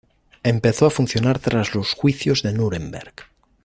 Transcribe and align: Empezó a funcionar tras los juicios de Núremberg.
Empezó 0.41 0.87
a 0.87 0.89
funcionar 0.89 1.37
tras 1.37 1.75
los 1.75 1.93
juicios 1.93 2.41
de 2.41 2.53
Núremberg. 2.53 3.13